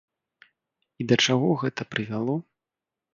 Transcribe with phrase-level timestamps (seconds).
[1.03, 2.35] І да чаго гэта прывяло?